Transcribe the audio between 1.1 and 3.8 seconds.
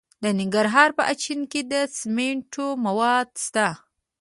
اچین کې د سمنټو مواد شته.